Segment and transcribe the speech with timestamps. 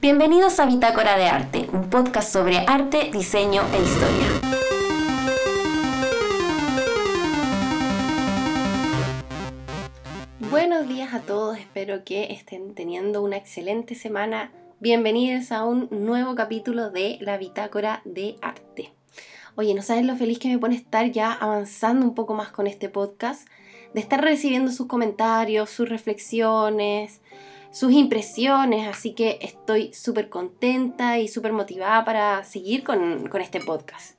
[0.00, 4.28] Bienvenidos a Bitácora de Arte, un podcast sobre arte, diseño e historia.
[10.52, 14.52] Buenos días a todos, espero que estén teniendo una excelente semana.
[14.78, 18.92] Bienvenidos a un nuevo capítulo de la Bitácora de Arte.
[19.56, 22.68] Oye, no saben lo feliz que me pone estar ya avanzando un poco más con
[22.68, 23.48] este podcast,
[23.94, 27.20] de estar recibiendo sus comentarios, sus reflexiones,
[27.70, 33.60] sus impresiones, así que estoy súper contenta y súper motivada para seguir con, con este
[33.60, 34.18] podcast.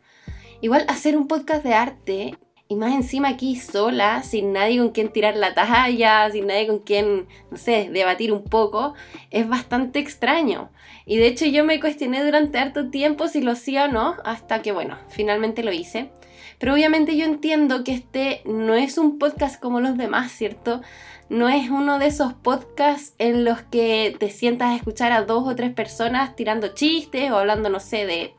[0.62, 2.38] Igual hacer un podcast de arte
[2.72, 6.80] y más encima aquí sola, sin nadie con quien tirar la talla, sin nadie con
[6.80, 8.94] quien, no sé, debatir un poco,
[9.32, 10.70] es bastante extraño.
[11.08, 14.62] Y de hecho yo me cuestioné durante harto tiempo si lo hacía o no, hasta
[14.62, 16.12] que bueno, finalmente lo hice.
[16.60, 20.82] Pero obviamente yo entiendo que este no es un podcast como los demás, ¿cierto?
[21.30, 25.48] No es uno de esos podcasts en los que te sientas a escuchar a dos
[25.48, 28.34] o tres personas tirando chistes o hablando, no sé, de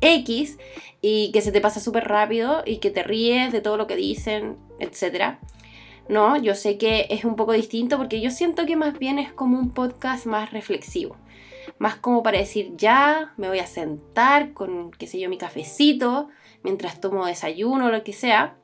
[0.00, 0.58] X
[1.00, 3.96] y que se te pasa súper rápido y que te ríes de todo lo que
[3.96, 5.38] dicen, etc.
[6.08, 9.32] No, yo sé que es un poco distinto porque yo siento que más bien es
[9.32, 11.16] como un podcast más reflexivo.
[11.78, 16.28] Más como para decir, ya, me voy a sentar con, qué sé yo, mi cafecito,
[16.62, 18.56] mientras tomo desayuno o lo que sea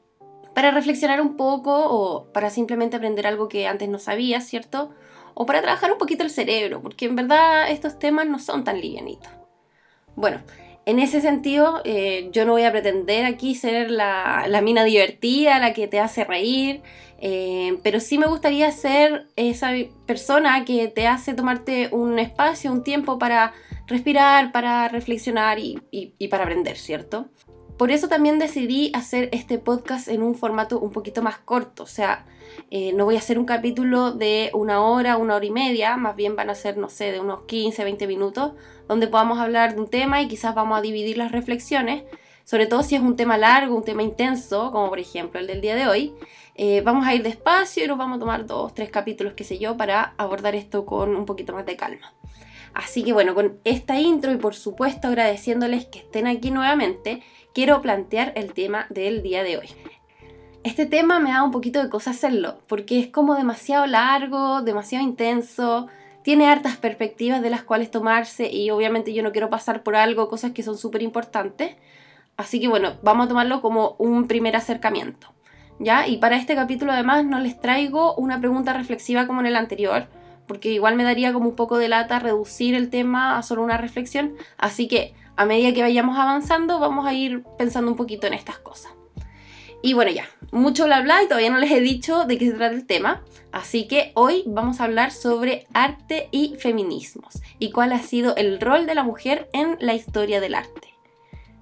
[0.55, 4.91] para reflexionar un poco o para simplemente aprender algo que antes no sabías, ¿cierto?
[5.35, 8.81] O para trabajar un poquito el cerebro, porque en verdad estos temas no son tan
[8.81, 9.31] livianitos.
[10.15, 10.43] Bueno,
[10.85, 15.73] en ese sentido, eh, yo no voy a pretender aquí ser la, mina divertida, la
[15.73, 16.83] que te hace reír,
[17.19, 19.71] eh, pero sí me gustaría ser esa
[20.07, 23.55] persona que te hace tomarte un espacio, un tiempo para
[23.87, 27.31] respirar, para reflexionar y para aprender, ¿cierto?
[27.83, 31.87] Por eso también decidí hacer este podcast en un formato un poquito más corto, o
[31.87, 32.27] sea,
[32.71, 36.15] eh, no voy a hacer un capítulo de una hora, una hora y media, más
[36.15, 38.53] bien van a ser, no sé, de unos 15, 20 minutos,
[38.87, 42.05] donde podamos hablar de un tema y quizás vamos a dividir las reflexiones,
[42.45, 45.61] sobre todo si es un tema largo, un tema intenso, como por ejemplo el del
[45.61, 46.15] día de hoy.
[46.55, 49.59] Eh, vamos a ir despacio y nos vamos a tomar dos, tres capítulos, qué sé
[49.59, 52.13] yo, para abordar esto con un poquito más de calma.
[52.75, 57.23] Así que bueno, con esta intro y por supuesto agradeciéndoles que estén aquí nuevamente,
[57.55, 59.69] quiero plantear el tema del día de hoy.
[60.65, 65.05] Este tema me da un poquito de cosa hacerlo, porque es como demasiado largo, demasiado
[65.05, 65.89] intenso,
[66.23, 70.29] tiene hartas perspectivas de las cuales tomarse y obviamente yo no quiero pasar por algo,
[70.29, 71.75] cosas que son súper importantes.
[72.37, 75.29] Así que bueno, vamos a tomarlo como un primer acercamiento.
[75.79, 76.07] ¿Ya?
[76.07, 80.07] Y para este capítulo además no les traigo una pregunta reflexiva como en el anterior,
[80.47, 83.79] porque igual me daría como un poco de lata reducir el tema a solo una
[83.79, 84.35] reflexión.
[84.59, 88.59] Así que a medida que vayamos avanzando vamos a ir pensando un poquito en estas
[88.59, 88.93] cosas.
[89.83, 92.57] Y bueno, ya, mucho bla bla y todavía no les he dicho de qué se
[92.57, 93.23] trata el tema.
[93.51, 98.61] Así que hoy vamos a hablar sobre arte y feminismos y cuál ha sido el
[98.61, 100.95] rol de la mujer en la historia del arte.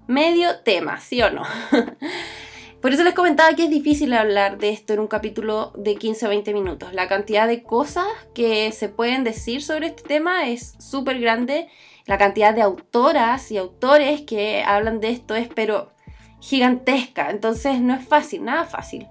[0.07, 1.43] Medio tema, ¿sí o no?
[2.81, 6.27] Por eso les comentaba que es difícil hablar de esto en un capítulo de 15
[6.27, 6.95] o 20 minutos.
[6.95, 11.69] La cantidad de cosas que se pueden decir sobre este tema es súper grande
[12.07, 15.93] la cantidad de autoras y autores que hablan de esto es pero
[16.41, 19.07] gigantesca, entonces no es fácil, nada fácil.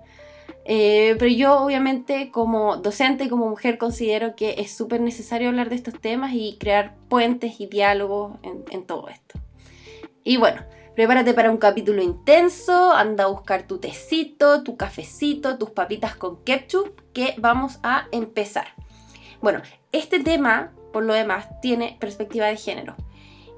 [0.66, 5.70] Eh, pero yo obviamente como docente y como mujer considero que es súper necesario hablar
[5.70, 9.40] de estos temas y crear puentes y diálogos en, en todo esto.
[10.24, 10.64] Y bueno,
[11.00, 16.44] prepárate para un capítulo intenso, anda a buscar tu tecito, tu cafecito, tus papitas con
[16.44, 18.68] ketchup, que vamos a empezar.
[19.40, 19.62] Bueno,
[19.94, 22.96] este tema por lo demás, tiene perspectiva de género.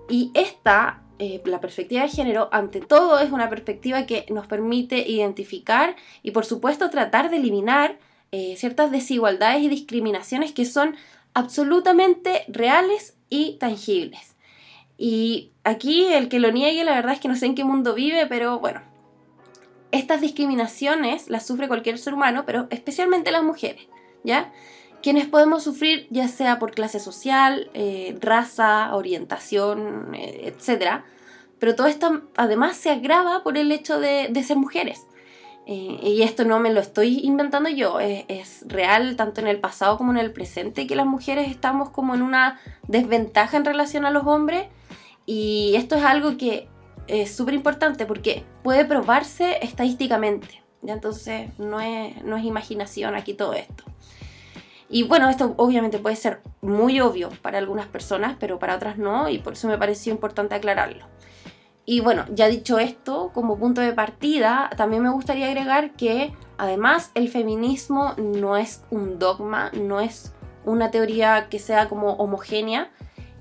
[0.09, 4.99] Y esta, eh, la perspectiva de género, ante todo es una perspectiva que nos permite
[5.09, 7.97] identificar y por supuesto tratar de eliminar
[8.31, 10.95] eh, ciertas desigualdades y discriminaciones que son
[11.33, 14.30] absolutamente reales y tangibles.
[15.03, 17.95] Y aquí el que lo niegue, la verdad es que no sé en qué mundo
[17.95, 18.83] vive, pero bueno,
[19.91, 23.87] estas discriminaciones las sufre cualquier ser humano, pero especialmente las mujeres,
[24.23, 24.53] ¿ya?
[25.01, 31.01] quienes podemos sufrir ya sea por clase social, eh, raza, orientación, eh, etc.
[31.57, 35.07] Pero todo esto además se agrava por el hecho de, ser mujeres.
[35.65, 39.59] Eh, y esto no me lo estoy inventando yo, es, es, real tanto en el
[39.59, 44.05] pasado como en el presente que las mujeres estamos como en una desventaja en relación
[44.05, 44.67] a los hombres.
[45.33, 46.67] Y esto es algo que
[47.07, 50.61] es súper importante porque puede probarse estadísticamente.
[50.81, 50.91] ¿ya?
[50.91, 53.85] Entonces no es, no es imaginación aquí todo esto.
[54.89, 59.29] Y bueno, esto obviamente puede ser muy obvio para algunas personas, pero para otras no,
[59.29, 61.05] y por eso me pareció importante aclararlo.
[61.85, 67.09] Y bueno, ya dicho esto, como punto de partida, también me gustaría agregar que además
[67.15, 70.33] el feminismo no es un dogma, no es
[70.65, 72.91] una teoría que sea como homogénea,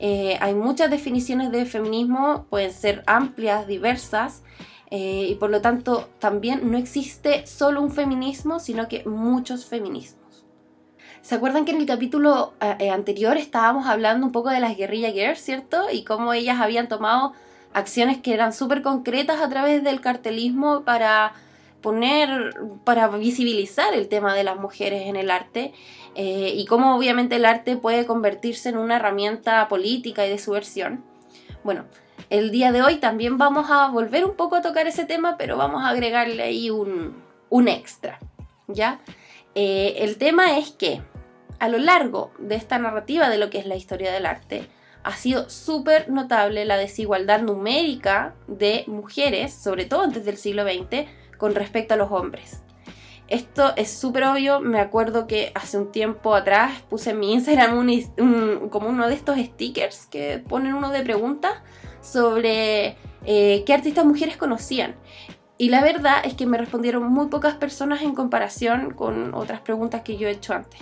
[0.00, 4.42] Eh, hay muchas definiciones de feminismo, pueden ser amplias, diversas,
[4.90, 10.44] eh, y por lo tanto también no existe solo un feminismo, sino que muchos feminismos.
[11.22, 15.38] ¿Se acuerdan que en el capítulo anterior estábamos hablando un poco de las guerrilla girls,
[15.38, 15.90] ¿cierto?
[15.92, 17.34] Y cómo ellas habían tomado
[17.74, 21.34] acciones que eran súper concretas a través del cartelismo para
[21.80, 22.54] poner,
[22.84, 25.72] para visibilizar el tema de las mujeres en el arte
[26.14, 31.04] eh, y cómo obviamente el arte puede convertirse en una herramienta política y de subversión.
[31.64, 31.84] Bueno,
[32.30, 35.56] el día de hoy también vamos a volver un poco a tocar ese tema, pero
[35.56, 38.18] vamos a agregarle ahí un, un extra,
[38.68, 39.00] ¿ya?
[39.54, 41.02] Eh, el tema es que
[41.58, 44.68] a lo largo de esta narrativa de lo que es la historia del arte,
[45.02, 51.06] ha sido súper notable la desigualdad numérica de mujeres, sobre todo antes del siglo XX,
[51.40, 52.62] con respecto a los hombres.
[53.26, 57.78] Esto es súper obvio, me acuerdo que hace un tiempo atrás puse en mi Instagram
[57.78, 61.54] un, como uno de estos stickers que ponen uno de preguntas
[62.00, 64.96] sobre eh, qué artistas mujeres conocían.
[65.58, 70.02] Y la verdad es que me respondieron muy pocas personas en comparación con otras preguntas
[70.02, 70.80] que yo he hecho antes.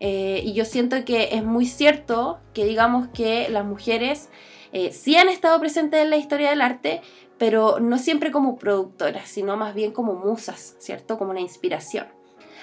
[0.00, 4.30] Eh, y yo siento que es muy cierto que digamos que las mujeres
[4.72, 7.00] eh, sí han estado presentes en la historia del arte,
[7.38, 11.18] pero no siempre como productoras, sino más bien como musas, ¿cierto?
[11.18, 12.06] Como una inspiración.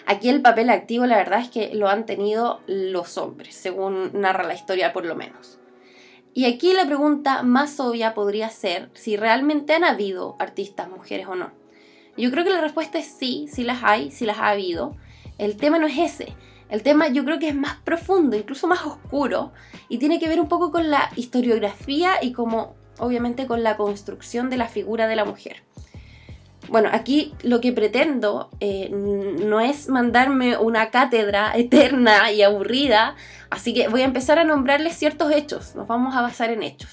[0.05, 4.43] Aquí el papel activo la verdad es que lo han tenido los hombres, según narra
[4.43, 5.59] la historia por lo menos.
[6.33, 11.35] Y aquí la pregunta más obvia podría ser si realmente han habido artistas mujeres o
[11.35, 11.51] no.
[12.17, 14.95] Yo creo que la respuesta es sí, sí las hay, sí las ha habido.
[15.37, 16.33] El tema no es ese.
[16.69, 19.51] El tema yo creo que es más profundo, incluso más oscuro,
[19.89, 24.49] y tiene que ver un poco con la historiografía y como obviamente con la construcción
[24.49, 25.63] de la figura de la mujer.
[26.69, 33.15] Bueno, aquí lo que pretendo eh, no es mandarme una cátedra eterna y aburrida,
[33.49, 36.91] así que voy a empezar a nombrarles ciertos hechos, nos vamos a basar en hechos.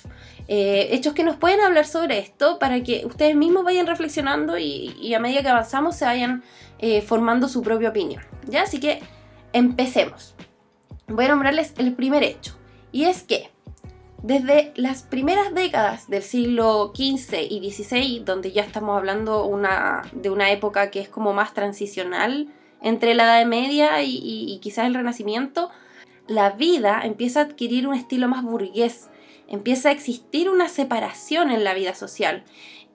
[0.50, 5.12] Eh, hechos que nos pueden hablar sobre esto para que ustedes mismos vayan reflexionando y,
[5.14, 6.42] a medida que avanzamos se vayan
[6.78, 8.22] eh, formando su propia opinión.
[8.46, 8.62] ¿ya?
[8.62, 9.00] Así que
[9.52, 10.34] empecemos.
[11.06, 12.56] Voy a nombrarles el primer hecho,
[12.92, 13.50] y es que
[14.22, 19.48] desde las primeras décadas del siglo XV y XVI, donde ya estamos hablando
[20.12, 22.48] de una época que es como más transicional
[22.82, 25.70] entre la Edad Media y, y quizás el Renacimiento,
[26.26, 29.08] la vida empieza a adquirir un estilo más burgués,
[29.46, 32.44] empieza a existir una separación en la vida social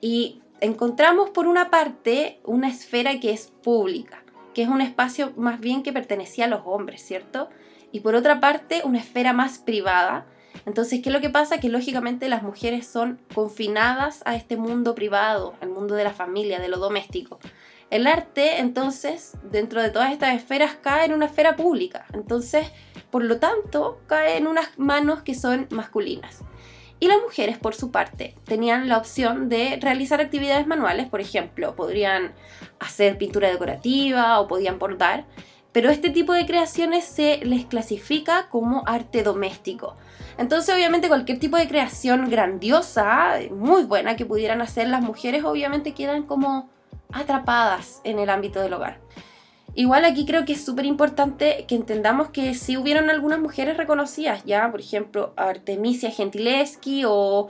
[0.01, 4.23] y encontramos por una parte una esfera que es pública,
[4.53, 7.49] que es un espacio más bien que pertenecía a los hombres, ¿cierto?
[7.91, 10.25] Y por otra parte una esfera más privada,
[10.65, 11.59] entonces, ¿qué es lo que pasa?
[11.59, 16.59] Que lógicamente las mujeres son confinadas a este mundo privado, al mundo de la familia,
[16.59, 17.39] de lo doméstico.
[17.89, 22.05] El arte, entonces, dentro de todas estas esferas, cae en una esfera pública.
[22.13, 22.67] Entonces,
[23.11, 26.39] por lo tanto, cae en unas manos que son masculinas.
[26.99, 31.75] Y las mujeres, por su parte, tenían la opción de realizar actividades manuales, por ejemplo,
[31.75, 32.33] podrían
[32.79, 35.25] hacer pintura decorativa o podían bordar,
[35.73, 39.97] pero este tipo de creaciones se les clasifica como arte doméstico.
[40.37, 45.93] Entonces, obviamente, cualquier tipo de creación grandiosa, muy buena que pudieran hacer las mujeres, obviamente
[45.93, 46.69] quedan como
[47.11, 48.99] atrapadas en el ámbito del hogar.
[49.75, 54.43] Igual aquí creo que es súper importante que entendamos que sí hubieron algunas mujeres reconocidas,
[54.45, 57.49] ya, por ejemplo, Artemisia Gentileschi o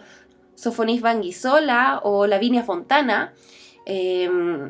[0.56, 3.34] Sofonis Banguisola o Lavinia Fontana,
[3.86, 4.70] em,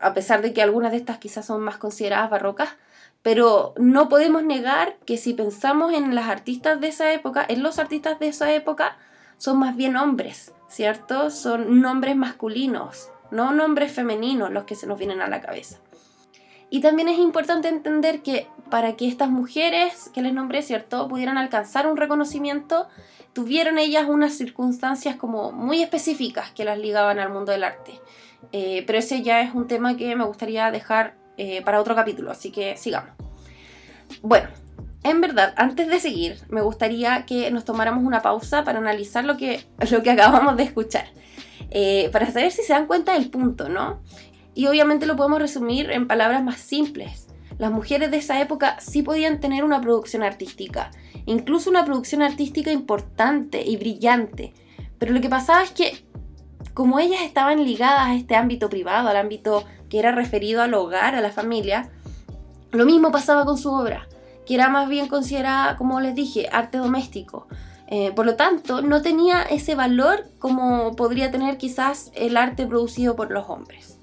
[0.00, 2.70] a pesar de que algunas de estas quizás son más consideradas barrocas,
[3.26, 7.80] pero no podemos negar que si pensamos en las artistas de esa época, en los
[7.80, 8.98] artistas de esa época,
[9.36, 11.30] son más bien hombres, ¿cierto?
[11.30, 15.78] Son nombres masculinos, no nombres femeninos los que se nos vienen a la cabeza.
[16.70, 21.36] Y también es importante entender que para que estas mujeres que les nombré, ¿cierto?, pudieran
[21.36, 22.86] alcanzar un reconocimiento,
[23.32, 28.00] tuvieron ellas unas circunstancias como muy específicas que las ligaban al mundo del arte.
[28.52, 32.30] Eh, pero ese ya es un tema que me gustaría dejar eh, para otro capítulo,
[32.30, 33.10] así que sigamos.
[34.22, 34.48] Bueno,
[35.02, 39.36] en verdad, antes de seguir, me gustaría que nos tomáramos una pausa para analizar lo
[39.36, 41.06] que, lo que acabamos de escuchar,
[41.70, 44.02] eh, para saber si se dan cuenta del punto, ¿no?
[44.54, 47.28] Y obviamente lo podemos resumir en palabras más simples.
[47.58, 50.90] Las mujeres de esa época sí podían tener una producción artística,
[51.24, 54.54] incluso una producción artística importante y brillante,
[54.98, 56.05] pero lo que pasaba es que
[56.76, 61.14] como ellas estaban ligadas a este ámbito privado, al ámbito que era referido al hogar,
[61.14, 61.88] a la familia,
[62.70, 64.06] lo mismo pasaba con su obra,
[64.44, 67.48] que era más bien considerada, como les dije, arte doméstico.
[67.86, 73.16] Eh, por lo tanto, no tenía ese valor como podría tener quizás el arte producido
[73.16, 73.98] por los hombres.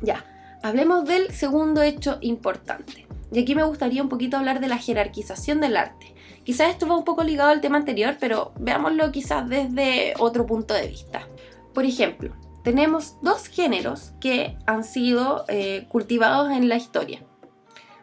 [0.00, 0.24] Ya,
[0.62, 3.08] hablemos del segundo hecho importante.
[3.32, 6.96] Y aquí me gustaría un poquito hablar de la jerarquización del arte, Quizás esto va
[6.96, 11.26] un poco ligado al tema anterior, pero veámoslo quizás desde otro punto de vista.
[11.74, 17.22] Por ejemplo, tenemos dos géneros que han sido eh, cultivados en la historia.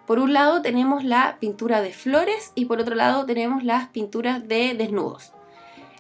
[0.06, 4.48] Por un lado tenemos la pintura de flores y por otro lado tenemos las pinturas
[4.48, 5.34] de desnudos.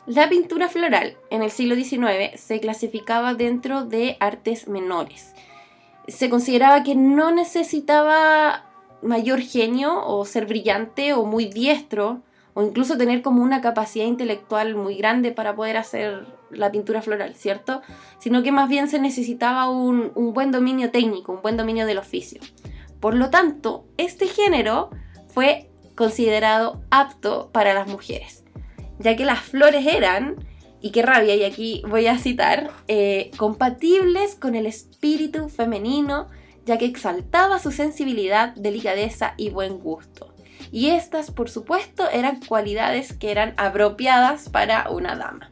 [0.05, 5.33] La pintura floral en el siglo XIX se clasificaba dentro de artes menores.
[6.07, 8.63] Se consideraba que no necesitaba
[9.01, 12.21] mayor genio o ser brillante o muy diestro
[12.57, 17.35] o incluso tener como una capacidad intelectual muy grande para poder hacer la pintura floral,
[17.35, 17.83] ¿cierto?
[18.17, 22.41] Sino que más bien se necesitaba un, buen dominio técnico, un buen dominio del oficio.
[22.99, 24.89] Por lo tanto, este género
[25.27, 28.43] fue considerado apto para las mujeres,
[28.97, 30.43] ya que las flores eran,
[30.81, 36.27] y qué rabia, y aquí voy a citar, eh, compatibles con el espíritu femenino,
[36.65, 40.33] ya que exaltaba su sensibilidad, delicadeza y buen gusto.
[40.71, 45.51] Y estas, por supuesto, eran cualidades que eran apropiadas para una dama.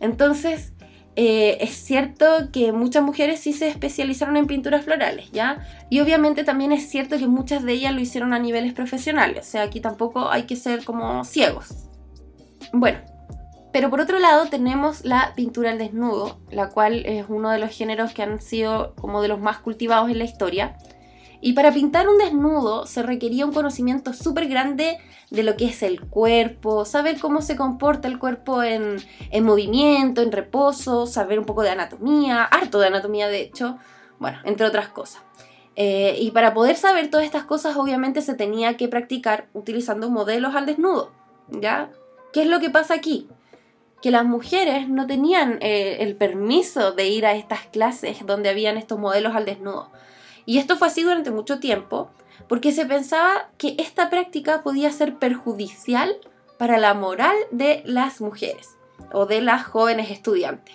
[0.00, 0.72] Entonces,
[1.16, 5.66] eh, es cierto que muchas mujeres sí se especializaron en pinturas florales, ¿ya?
[5.90, 9.50] Y obviamente también es cierto que muchas de ellas lo hicieron a niveles profesionales, o
[9.50, 11.88] sea, aquí tampoco hay que ser como ciegos.
[12.72, 13.00] Bueno,
[13.72, 17.70] pero por otro lado tenemos la pintura al desnudo, la cual es uno de los
[17.70, 20.76] géneros que han sido como de los más cultivados en la historia.
[21.40, 24.98] Y para pintar un desnudo se requería un conocimiento súper grande
[25.30, 28.98] de lo que es el cuerpo, saber cómo se comporta el cuerpo en,
[29.42, 33.78] movimiento, en reposo, saber un poco de anatomía, harto de anatomía de hecho,
[34.18, 35.22] bueno, entre otras cosas.
[35.76, 40.54] Eh, y para poder saber todas estas cosas obviamente se tenía que practicar utilizando modelos
[40.54, 41.12] al desnudo,
[41.48, 41.90] ¿ya?
[42.32, 43.28] ¿Qué es lo que pasa aquí?
[44.02, 48.76] Que las mujeres no tenían eh, el permiso de ir a estas clases donde habían
[48.76, 49.90] estos modelos al desnudo.
[50.46, 52.10] Y esto fue así durante mucho tiempo,
[52.48, 56.16] porque se pensaba que esta práctica podía ser perjudicial
[56.58, 58.76] para la moral de las mujeres
[59.12, 60.74] o de las jóvenes estudiantes.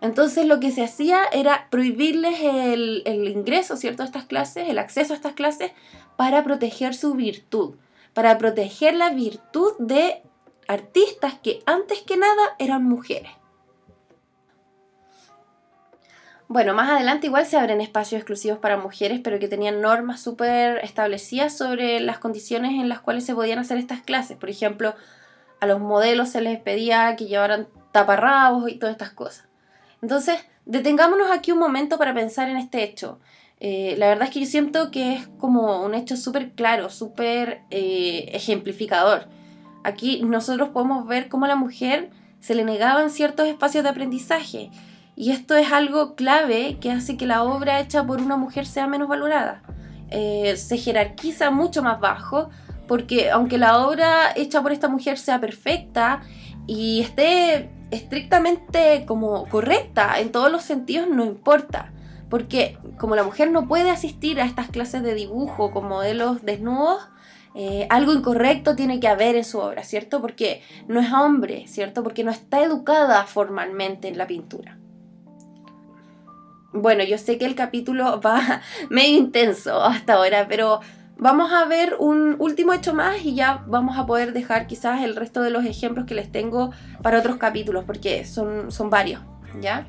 [0.00, 4.02] Entonces lo que se hacía era prohibirles el, ingreso ¿cierto?
[4.02, 5.72] a estas clases, el acceso a estas clases,
[6.16, 7.76] para proteger su virtud,
[8.14, 10.22] para proteger la virtud de
[10.68, 13.30] artistas que antes que nada eran mujeres.
[16.52, 20.78] Bueno, más adelante igual se abren espacios exclusivos para mujeres, pero que tenían normas súper
[20.78, 24.36] establecidas sobre las condiciones en las cuales se podían hacer estas clases.
[24.36, 24.96] Por ejemplo,
[25.60, 29.46] a los modelos se les pedía que llevaran taparrabos y todas estas cosas.
[30.02, 33.20] Entonces, detengámonos aquí un momento para pensar en este hecho.
[33.60, 37.60] Eh, la verdad es que yo siento que es como un hecho súper claro, súper
[37.70, 39.28] eh, ejemplificador.
[39.84, 44.72] Aquí nosotros podemos ver cómo a la mujer se le negaban ciertos espacios de aprendizaje
[45.20, 48.86] y esto es algo clave que hace que la obra hecha por una mujer sea
[48.86, 49.60] menos valorada.
[50.08, 52.48] Eh, se jerarquiza mucho más bajo
[52.88, 56.22] porque aunque la obra hecha por esta mujer sea perfecta
[56.66, 61.92] y esté estrictamente como correcta en todos los sentidos, no importa.
[62.30, 67.10] Porque como la mujer no puede asistir a estas clases de dibujo con modelos desnudos,
[67.54, 70.22] eh, algo incorrecto tiene que haber en su obra, ¿cierto?
[70.22, 72.02] Porque no es hombre, ¿cierto?
[72.02, 74.79] Porque no está educada formalmente en la pintura.
[76.72, 80.80] Bueno, yo sé que el capítulo va medio intenso hasta ahora, pero
[81.16, 85.16] vamos a ver un último hecho más y ya vamos a poder dejar quizás el
[85.16, 86.72] resto de los ejemplos que les tengo
[87.02, 89.20] para otros capítulos, porque son, son varios,
[89.60, 89.86] ¿ya?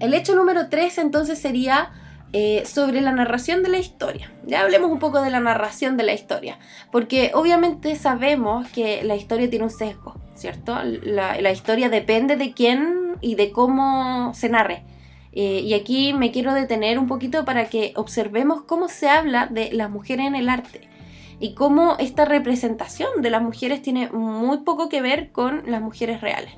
[0.00, 1.92] El hecho número 3 entonces sería
[2.32, 4.32] eh, sobre la narración de la historia.
[4.44, 6.58] Ya hablemos un poco de la narración de la historia,
[6.90, 10.76] porque obviamente sabemos que la historia tiene un sesgo, ¿cierto?
[10.82, 14.82] La, la historia depende de quién y de cómo se narre.
[15.38, 19.70] Eh, y aquí me quiero detener un poquito para que observemos cómo se habla de
[19.70, 20.88] las mujeres en el arte
[21.38, 26.22] y cómo esta representación de las mujeres tiene muy poco que ver con las mujeres
[26.22, 26.54] reales.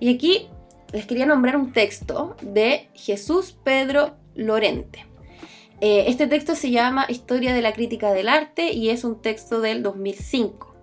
[0.00, 0.48] Y aquí
[0.92, 5.06] les quería nombrar un texto de Jesús Pedro Lorente.
[5.80, 9.60] Eh, este texto se llama Historia de la Crítica del Arte y es un texto
[9.60, 10.74] del 2005.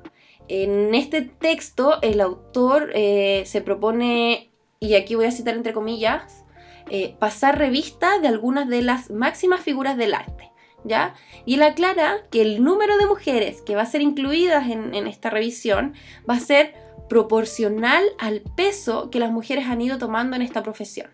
[0.47, 6.45] En este texto el autor eh, se propone, y aquí voy a citar entre comillas,
[6.89, 10.51] eh, pasar revista de algunas de las máximas figuras del arte.
[10.83, 11.15] ¿Ya?
[11.45, 15.07] Y él aclara que el número de mujeres que va a ser incluidas en, en
[15.07, 15.95] esta revisión
[16.29, 16.75] va a ser
[17.09, 21.09] proporcional al peso que las mujeres han ido tomando en esta profesión.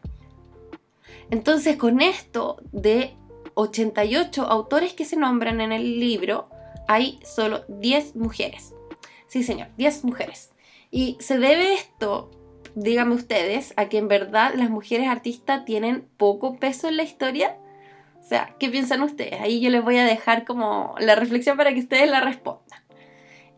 [1.32, 3.16] Entonces, con esto de
[3.56, 6.50] 88 autores que se nombran en el libro,
[6.88, 8.74] hay solo 10 mujeres.
[9.28, 10.52] Sí, señor, 10 mujeres.
[10.92, 12.30] Y se debe esto
[12.76, 17.58] díganme ustedes, a que en verdad las mujeres artistas tienen poco peso en la historia.
[18.20, 19.40] O sea, ¿qué piensan ustedes?
[19.42, 22.84] Ahí yo les voy a dejar como la reflexión para que ustedes la respondan.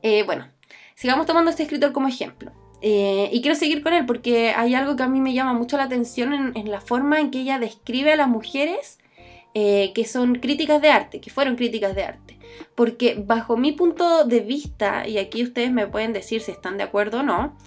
[0.01, 0.47] Eh, bueno,
[0.95, 2.51] sigamos tomando este escritor como ejemplo.
[2.81, 5.77] Eh, y quiero seguir con él porque hay algo que a mí me llama mucho
[5.77, 8.99] la atención en, la forma en que ella describe a las mujeres
[9.53, 12.37] eh, que son críticas de arte, que fueron críticas de arte.
[12.75, 16.83] Porque bajo mi punto de vista, y aquí ustedes me pueden decir si están de
[16.83, 17.57] acuerdo o no,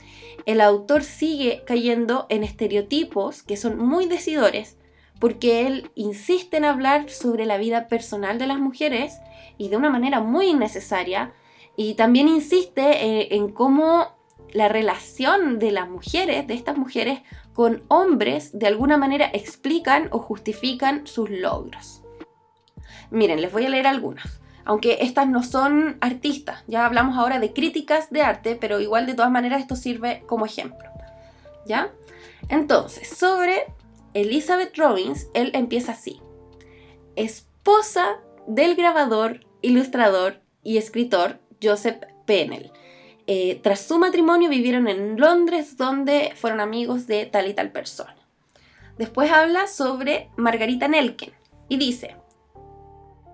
[0.49, 4.79] el autor sigue cayendo en estereotipos que son muy decidores,
[5.21, 9.19] porque él insiste en hablar sobre la vida personal de las mujeres
[9.59, 11.35] y de una manera muy innecesaria,
[11.77, 14.17] y también insiste eh, en cómo
[14.51, 17.21] la relación de las mujeres, de estas mujeres,
[17.53, 22.01] con hombres, de alguna manera explican o justifican sus logros.
[23.11, 24.41] Miren, les voy a leer algunas.
[24.69, 29.15] Aunque estas no son artistas, ya hablamos ahora de críticas de arte, pero igual de
[29.15, 30.89] todas maneras esto sirve como ejemplo.
[31.67, 31.91] ¿Ya?
[32.49, 33.65] Entonces, sobre
[34.15, 36.21] Elizabeth Robbins, él empieza así.
[37.17, 42.71] Esposa del grabador, ilustrador y escritor Joseph Pennell
[43.31, 48.17] eh, tras su matrimonio vivieron en Londres donde fueron amigos de tal y tal persona.
[48.97, 51.35] Después habla sobre Margarita Nelken
[51.69, 52.17] y dice,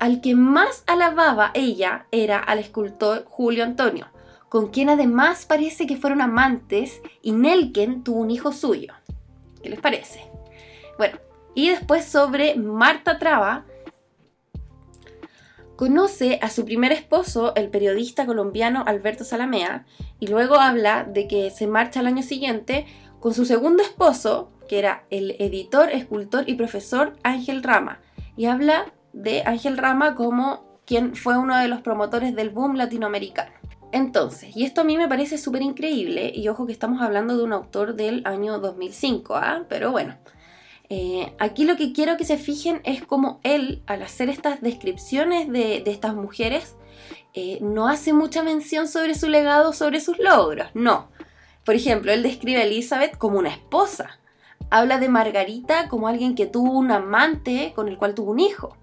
[0.05, 4.09] al que más alababa ella era al escultor Julio Antonio,
[4.51, 8.93] con quien además parece que fueron amantes y Nelken tuvo un hijo suyo.
[9.63, 10.31] ¿Qué les parece?
[10.99, 11.17] Bueno,
[11.55, 13.65] y después sobre Marta Traba,
[15.75, 19.87] Conoce a su primer esposo, el periodista colombiano Alberto Salamea,
[20.21, 22.85] y luego habla de que se marcha al año siguiente
[23.21, 28.03] con su segundo esposo, que era el editor, escultor y profesor Ángel Rama,
[28.37, 33.53] y habla de Ángel Rama como quien fue uno de los promotores del boom latinoamericano.
[33.93, 37.45] Entonces, y esto a mí me parece súper increíble, y ojo que estamos hablando de
[37.45, 39.67] un autor del año 2005, ¿ah?
[39.69, 40.17] pero bueno,
[40.91, 45.49] eh, aquí lo que quiero que se fijen es cómo él, al hacer estas descripciones
[45.49, 46.77] de, estas mujeres,
[47.35, 51.09] eh, no hace mucha mención sobre su legado, sobre sus logros, no.
[51.65, 54.19] Por ejemplo, él describe a Elizabeth como una esposa.
[54.71, 58.77] Habla de Margarita como alguien que tuvo un amante con el cual tuvo un hijo.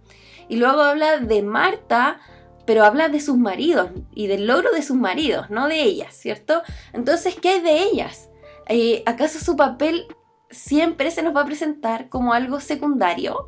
[0.52, 2.20] Y luego habla de Marta,
[2.66, 6.62] pero habla de sus maridos y del logro de sus maridos, no de ellas, ¿cierto?
[6.92, 8.30] Entonces, ¿qué hay de ellas?
[8.68, 10.08] Eh, ¿Acaso su papel
[10.50, 13.48] siempre se nos va a presentar como algo secundario,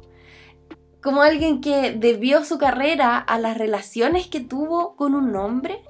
[1.02, 5.82] como alguien que debió su carrera a las relaciones que tuvo con un hombre.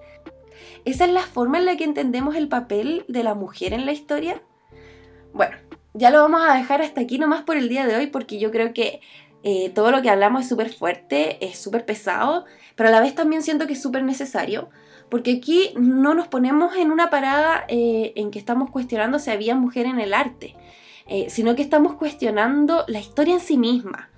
[0.84, 3.92] ¿Esa es la forma en la que entendemos el papel de la mujer en la
[3.92, 4.42] historia?
[5.32, 5.56] Bueno,
[5.94, 8.50] ya lo vamos a dejar hasta aquí nomás por el día de hoy porque yo
[8.50, 9.00] creo que
[9.44, 13.14] eh, todo lo que hablamos es súper fuerte, es súper pesado, pero a la vez
[13.14, 14.70] también siento que es súper necesario
[15.10, 19.54] porque aquí no nos ponemos en una parada eh, en que estamos cuestionando si había
[19.54, 20.56] mujer en el arte.
[21.06, 24.10] Eh, sino que estamos cuestionando la historia en sí misma,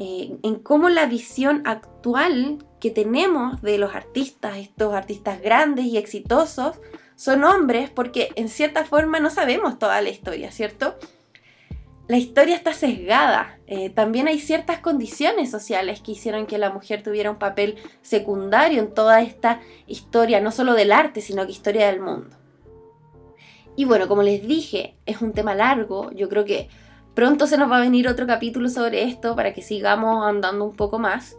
[0.00, 6.80] en cómo la visión actual que tenemos de los artistas, estos artistas grandes y exitosos,
[7.16, 10.96] son hombres porque en cierta forma no sabemos toda la historia, ¿cierto?
[12.06, 13.58] La historia está sesgada.
[13.66, 18.80] Eh, también hay ciertas condiciones sociales que hicieron que la mujer tuviera un papel secundario
[18.80, 22.36] en toda esta historia, no solo del arte, sino que historia del mundo.
[23.76, 26.68] Y bueno, como les dije, es un tema largo, yo creo que
[27.14, 30.76] pronto se nos va a venir otro capítulo sobre esto para que sigamos andando un
[30.76, 31.36] poco más.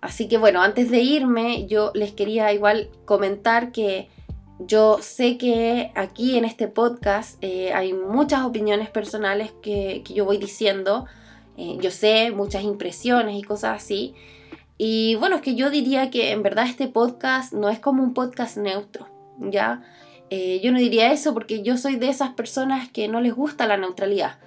[0.00, 4.08] Así que bueno, antes de irme, yo les quería igual comentar que
[4.58, 10.38] yo sé que aquí en este podcast eh, hay muchas opiniones personales que, yo voy
[10.38, 11.06] diciendo,
[11.56, 14.14] eh, yo sé muchas impresiones y cosas así.
[14.76, 18.14] Y bueno, es que yo diría que en verdad este podcast no es como un
[18.14, 19.08] podcast neutro,
[19.40, 19.82] ¿ya?
[20.30, 23.66] Eh, yo no diría eso porque yo soy de esas personas que no les gusta
[23.66, 24.38] la neutralidad.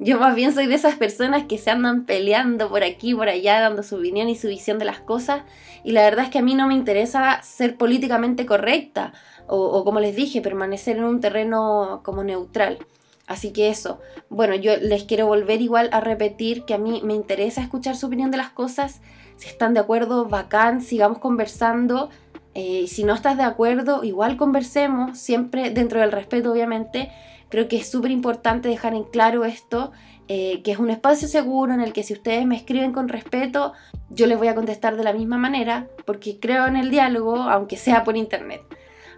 [0.00, 3.60] Yo más bien soy de esas personas que se andan peleando por aquí, por allá,
[3.60, 5.42] dando su opinión y su visión de las cosas.
[5.84, 9.12] Y la verdad es que a mí no me interesa ser políticamente correcta
[9.48, 12.78] o, como les dije, permanecer en un terreno como neutral.
[13.26, 17.14] Así que eso, bueno, yo les quiero volver igual a repetir que a mí me
[17.14, 19.02] interesa escuchar su opinión de las cosas.
[19.36, 22.08] Si están de acuerdo, bacán, sigamos conversando.
[22.54, 27.10] Eh, si no estás de acuerdo, igual conversemos, siempre dentro del respeto, obviamente.
[27.50, 29.92] Creo que es súper importante dejar en claro esto,
[30.28, 33.74] eh, que es un espacio seguro en el que si ustedes me escriben con respeto,
[34.10, 37.76] yo les voy a contestar de la misma manera, porque creo en el diálogo, aunque
[37.76, 38.62] sea por internet.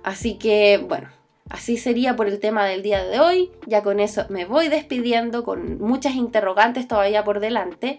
[0.02, 1.08] Así que, bueno,
[1.48, 3.50] así sería por el tema del día de hoy.
[3.66, 7.98] Ya con eso me voy despidiendo, con muchas interrogantes todavía por delante.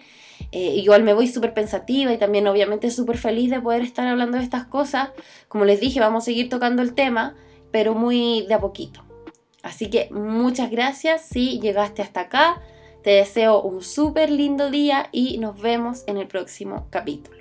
[0.51, 4.37] Eh, igual me voy súper pensativa y también obviamente súper feliz de poder estar hablando
[4.37, 5.09] de estas cosas.
[5.47, 7.35] Como les dije, vamos a seguir tocando el tema,
[7.71, 9.03] pero muy de a poquito.
[9.63, 12.61] Así que muchas gracias si llegaste hasta acá.
[13.03, 17.40] Te deseo un súper lindo día y nos vemos en el próximo capítulo.